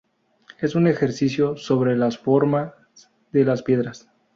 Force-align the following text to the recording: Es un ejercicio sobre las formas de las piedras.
Es 0.59 0.73
un 0.73 0.87
ejercicio 0.87 1.57
sobre 1.57 1.95
las 1.95 2.17
formas 2.17 2.73
de 3.31 3.45
las 3.45 3.61
piedras. 3.61 4.09